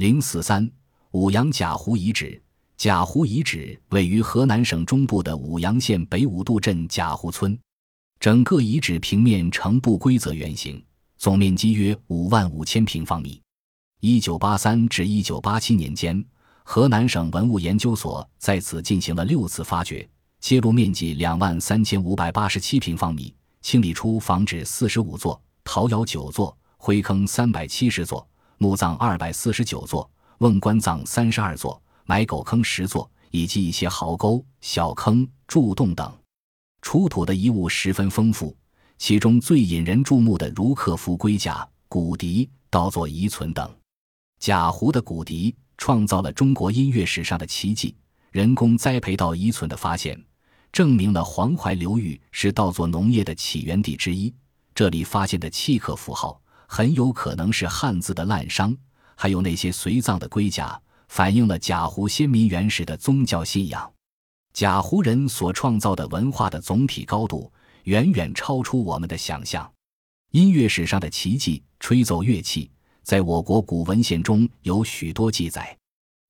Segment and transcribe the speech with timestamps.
[0.00, 0.66] 零四三
[1.10, 2.42] 五阳贾湖遗址，
[2.78, 7.58] 贾湖遗址位于河南省中部的舞阳县北五渡镇贾湖村，
[8.18, 10.82] 整个遗址平面呈不规则圆形，
[11.18, 13.42] 总面积约五万五千平方米。
[14.00, 16.24] 一九八三至一九八七年间，
[16.64, 20.08] 河南省文物研究所在此进行了六次发掘，
[20.40, 28.26] 揭露面积两万三千五百八十七平方米，清理出房址四十五座、陶窑九座、灰坑三百七十座、
[28.62, 30.08] 墓葬二百四十九座、
[30.40, 36.14] 瓮棺葬三十二座、埋狗坑十座，以及一些壕沟、小坑、柱洞等。
[36.82, 38.54] 出土的遗物十分丰富，
[38.98, 43.74] 其中最引人注目的如克夫龟甲、骨笛、稻作遗存等。
[44.38, 47.96] 贾湖的骨笛创造了中国音乐史上的奇迹。
[48.30, 50.22] 人工栽培稻遗存的发现，
[50.70, 54.30] 证明了黄淮流域是稻作农业的起源地之一。
[54.74, 56.39] 这里发现的契刻符号
[56.72, 58.76] 很有可能是汉字的滥觞，
[59.16, 63.92] 还有那些随葬的龟甲，反映了贾湖先民原始的宗教信仰。
[64.52, 67.52] 贾湖人所创造的文化的总体高度，
[67.84, 69.68] 远远超出我们的想象。
[70.30, 72.70] 音乐史上的奇迹——吹奏乐器。
[73.02, 75.76] 在我国古文献中有许多记载，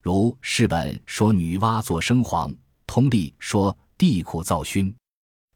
[0.00, 2.54] 如释本说女娲作笙簧，
[2.86, 4.94] 通历说地库造埙。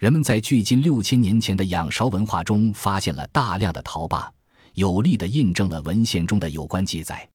[0.01, 4.33] 人们在距今六千年前的仰韶文化中发现了大量的陶坝，
[4.75, 7.29] 有力地印证了文献中的有关记载。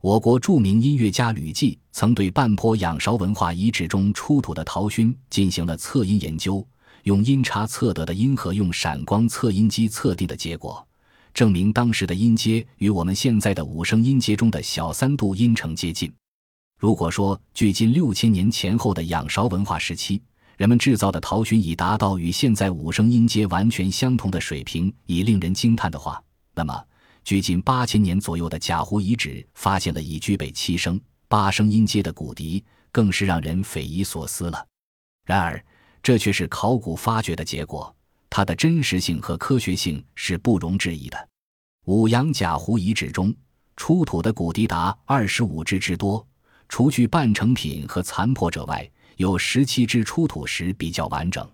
[0.00, 6.66] 我国著名音乐家吕骥曾对半坡仰韶文化遗址中出土的陶埙进行了测音研究，
[7.04, 10.86] 用音差测得的音和用闪光测音机测定的结果。
[11.32, 16.12] 证明当时的音阶与我们现在的五声音阶中的小三度音程接近。
[16.78, 20.20] 如果说距今六千年前后的仰韶文化时期，
[20.58, 26.22] 人们制造的陶埙已达到与现在五声音阶完全相同的水平，已令人惊叹的话，
[26.54, 26.84] 那么
[27.24, 34.66] 距今八千年左右的贾湖遗址发现了已具备七声、八声音阶的骨笛，更是让人匪夷所思了。
[35.24, 35.64] 然而，
[36.02, 37.94] 这却是考古发掘的结果。
[38.28, 41.28] 它的真实性和科学性是不容置疑的。
[41.86, 43.34] 五阳贾湖遗址中
[43.76, 46.26] 出土的骨笛达二十五只之多，
[46.68, 51.48] 除去半成品和残破者外，有十七只出土时比较完整，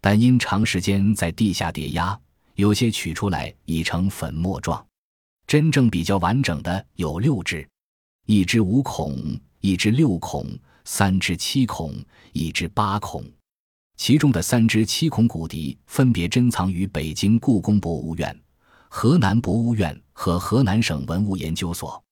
[0.00, 2.18] 但因长时间在地下叠压，
[2.58, 4.84] 有些取出来已成粉末状。
[5.46, 7.66] 真正比较完整的有六只，
[8.26, 9.16] 一只五孔，
[9.60, 10.44] 一只六孔，
[10.84, 11.94] 三只七孔，
[12.32, 13.24] 一只八孔。
[13.96, 18.36] 其中的三只七孔骨笛分别珍藏于北京故宫博物院、
[18.88, 22.02] 河南博物院和河南省文物研究所。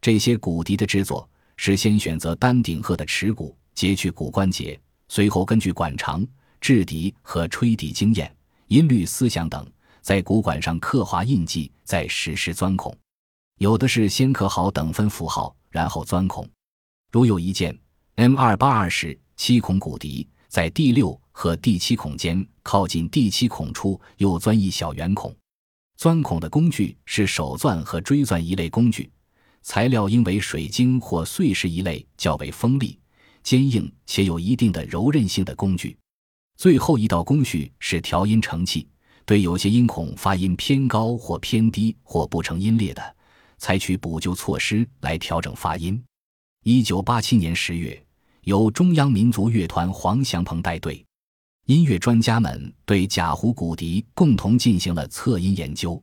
[0.00, 6.24] 这些骨笛的制作是先选择丹顶鹤的齿骨，截去骨关节，随后根据管长、
[6.60, 8.32] 制笛和吹笛经验、
[8.68, 9.68] 音律思想等，
[10.08, 12.96] 在骨管上刻画印记，再实施钻孔。
[13.58, 16.48] 有的是先刻好等分符号，然后钻孔。
[17.12, 17.78] 如有一件
[18.14, 21.20] M 二八二十七孔骨笛，在第六。
[21.30, 25.36] 和第七孔间靠近第七孔处又钻一小圆孔，
[25.98, 29.10] 钻孔的工具是手钻和锥钻一类工具，
[29.60, 32.98] 材料应为水晶或碎石一类较为锋利、
[33.42, 35.98] 坚硬且有一定的柔韧性的工具。
[36.56, 38.88] 最后一道工序是调音成器，
[39.28, 43.16] 对有些音孔发音偏高或偏低或不成音列的，
[43.58, 46.02] 采取补救措施来调整发音。
[46.64, 48.02] 一九八七年十月，
[48.44, 51.04] 由中央民族乐团黄祥鹏带队。
[51.66, 56.02] 音乐专家们对贾湖骨笛共同进行了测音研究，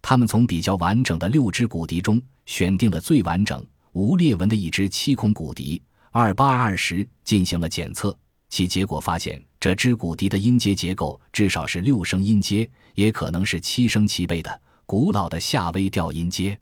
[0.00, 5.82] 他们从比较完整的六支骨笛中选定了最完整、无裂纹的一支七孔骨笛
[6.12, 8.16] 二八二十进行了检测，
[8.48, 16.58] 其结果发现，这支骨笛的音阶结构至少是六声音阶，也可能是七声齐备的古老的夏威调音阶。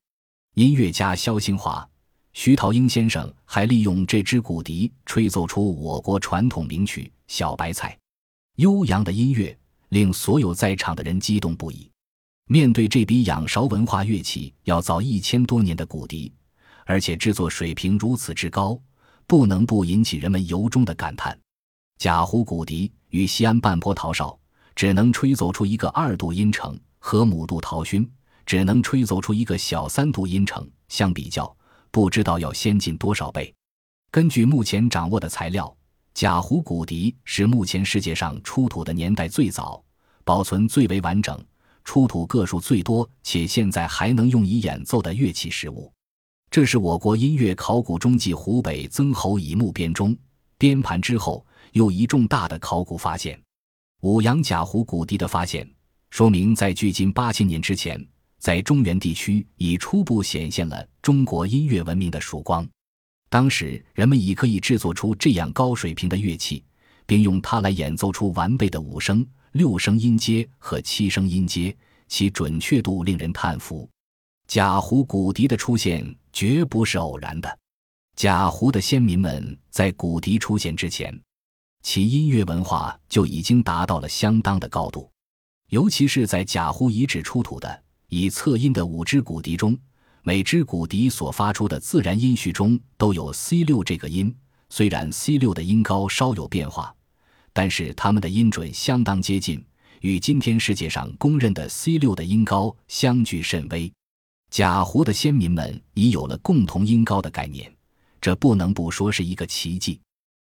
[0.56, 1.88] 音乐家肖兴华、
[2.32, 7.97] 徐陶英先生还利用这支骨笛吹奏出我国传统名曲《小白菜》。
[8.56, 9.56] 悠扬的音乐
[9.91, 11.88] 令所有在场的人激动不已。
[12.48, 16.32] 面对这比仰韶文化乐器要早一千多年的骨笛，
[16.84, 18.77] 而且制作水平如此之高，
[19.28, 21.39] 不能不引起人们由衷的感叹。
[21.98, 24.39] 贾湖骨笛与西安半坡陶哨
[24.77, 28.09] 只能吹奏出一个二度音程，和母度陶埙
[28.47, 31.53] 只能吹奏出一个小三度音程相比较，
[31.91, 33.53] 不知道要先进多少倍。
[34.12, 35.74] 根据目前掌握的材料。
[36.15, 39.80] 贾湖骨笛是目前世界上出土的年代最早、
[40.24, 41.41] 保存最为完整、
[41.84, 45.92] 出土个数最多且现在还能用以演奏的乐器实物。
[46.51, 50.16] 这是我国音乐考古中继湖北曾侯乙墓编钟、
[50.56, 53.41] 编盘之后又一重大的考古发现。
[54.03, 55.68] 五阳贾湖骨笛的发现，
[56.10, 58.04] 说明在距今八千年之前，
[58.38, 62.66] 在中原地区已初步显现了中国音乐文明的曙光。
[63.28, 66.65] 当时人们已可以制作出这样高水平的乐器，
[67.06, 71.76] 并用它来演奏出完备的五声、六声音阶和七声音阶，
[72.06, 73.88] 其准确度令人叹服。
[74.47, 77.59] 贾湖骨笛的出现绝不是偶然的。
[78.16, 81.15] 贾湖的先民们在骨笛出现之前，
[81.91, 85.11] 其音乐文化就已经达到了相当的高度，
[85.71, 89.75] 尤其是在贾湖遗址出土的以侧音的五支骨笛中。
[90.21, 94.37] 每支骨笛所发出的自然音序中都有 C 六这个音，
[94.69, 96.95] 虽然 C 六的音高稍有变化，
[97.55, 99.65] 但是它们的音准相当接近，
[100.03, 103.91] 与今天世界上公认的 C 六的音高相距甚微。
[104.51, 107.75] 贾湖的先民们已有了共同音高的概念，
[108.21, 109.99] 这不能不说是一个奇迹。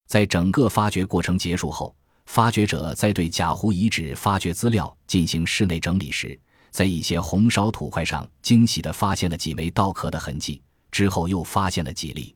[0.08, 1.96] 在整个发掘过程结束后，
[2.26, 6.38] 发掘者在对贾湖遗址发掘资料进行室内整理时。
[6.70, 10.62] 在一些红烧土块上惊喜地发现了几枚刀壳的痕迹，
[10.92, 12.36] 之后又发现了几例，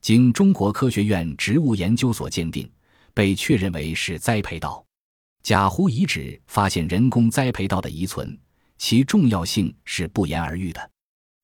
[0.00, 2.70] 经中国科学院植物研究所鉴定，
[3.12, 4.82] 被确认为是栽培稻。
[5.42, 8.38] 贾湖遗址发现人工栽培稻的遗存，
[8.78, 10.90] 其重要性是不言而喻的，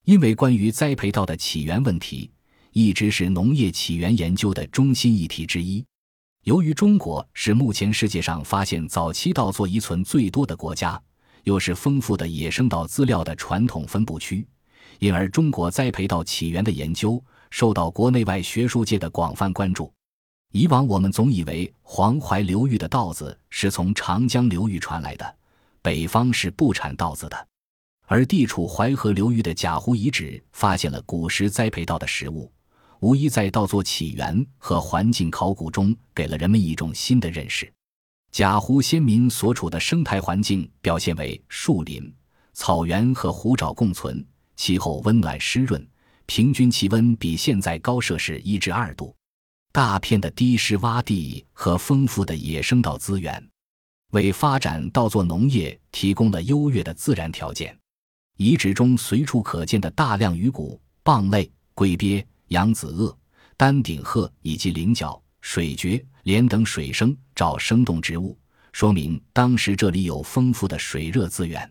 [0.06, 2.30] 因为关于栽培稻的起源问题，
[2.72, 5.84] 一直是农业起源研究的中心议题之一。
[6.44, 11.00] 由于中国是目前世界上发现早期稻作遗存最多的国家。
[11.44, 14.46] 又是丰富的野生稻资料的传统分布区，
[14.98, 17.18] 因而中国栽培稻起源的研究
[17.48, 19.90] 受到国内外学术界的广泛关注。
[20.52, 25.36] 以往我们总以为黄淮流域的稻子是从长江流域传来的，
[25.80, 27.48] 北方是不产稻子的。
[28.04, 32.52] 而地处淮河流域的贾湖遗址发现了古时栽培稻的实物，
[33.00, 37.70] 无疑在稻作起源和环境考古中给了人们一种新的认识。
[38.30, 42.12] 贾湖先民所处的生态环境表现为树林、
[42.52, 44.24] 草原和湖沼共存，
[44.54, 45.84] 气候温暖湿润，
[46.26, 49.14] 平均气温比现在高摄氏一至二度。
[49.72, 53.42] 大片的低湿洼地和丰富的野生稻资源，
[54.10, 57.76] 为发展稻作农业提供了优越的自然条件。
[58.36, 63.16] 遗址中随处可见的大量鱼骨、蚌类、龟鳖、扬子鳄、
[63.56, 66.04] 丹顶鹤以及菱角、水蕨。
[66.24, 68.38] 莲等水生沼生动植物，
[68.72, 71.68] 说明当时这里有丰富的水热资源。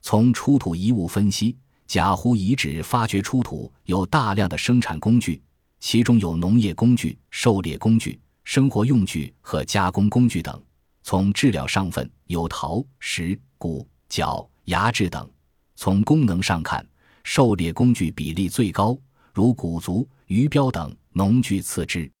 [0.00, 1.58] 从出土遗物分析，
[1.88, 5.42] 贾湖遗址发掘出土有大量的生产工具，
[5.80, 10.62] 其中有农业工具、狩猎工具、生活用具和加工工具等。
[11.02, 15.28] 从质料上分有陶、石、骨、角、牙质等。
[15.74, 16.86] 从功能上看，
[17.24, 18.96] 狩猎工具比例最高，
[19.40, 22.12] 如鼓足、鱼镖等，农具次之。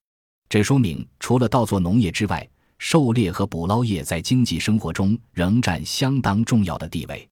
[0.48, 7.28] 这说明，除了稻作农业之外，狩猎和捕捞业在经济生活中仍占相当重要的地位。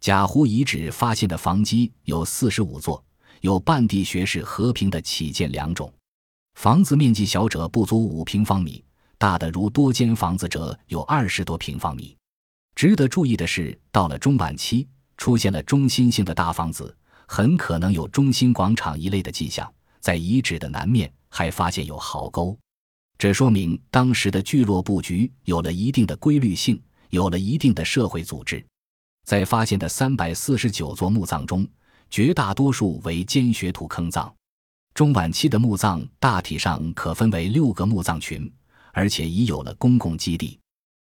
[0.00, 3.04] 贾湖遗址发现的房基有四十五座，
[3.40, 5.92] 有半地穴式和平的起建两种。
[6.54, 8.84] 房子面积小者不足五平方米，
[9.18, 12.16] 大的如多间房子者有二十多平方米。
[12.76, 19.70] 值得注意的是，到了中晚期，出现了中心性的大房子，很可能有中心广场一类的迹象。
[20.00, 21.12] 在遗址的南面。
[21.36, 22.56] 还发现有壕沟，
[23.18, 26.80] 这说明当时的聚落布局有了一定的规律性，
[27.10, 28.64] 有了一定的社会组织。
[29.26, 31.66] 在发现的三百四十九座墓葬中，
[32.08, 34.32] 绝大多数为尖穴土坑葬。
[34.94, 38.48] 中晚期的墓葬大体上可分为六个墓葬群，
[38.92, 40.60] 而且已有了公共基地。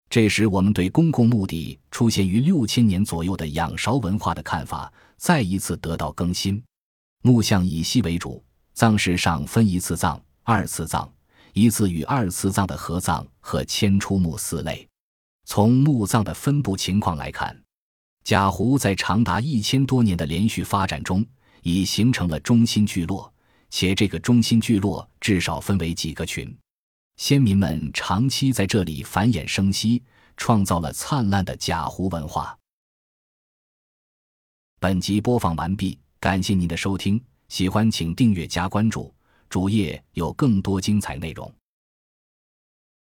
[0.09, 6.63] 这时，我们对公共墓地出现于六千年左右的仰韶文化的看法再一次得到更新。
[7.23, 8.43] 墓像以西为主。
[8.73, 11.11] 葬式上分一次葬、二次葬、
[11.55, 14.87] 一次与二次葬的合葬和迁出墓四类。
[15.47, 17.59] 从墓葬的分布情况来看，
[18.23, 21.25] 贾湖在长达一千多年的连续发展中，
[21.63, 23.33] 已形成了中心聚落，
[23.71, 26.55] 且这个中心聚落至少分为几个群。
[27.17, 30.03] 先民们长期在这里繁衍生息，
[30.37, 32.57] 创造了灿烂的贾湖文化。
[34.79, 37.23] 本集播放完毕，感谢您的收听。
[37.49, 39.15] 喜欢请订阅加关注，
[39.49, 41.53] 主页有更多精彩内容。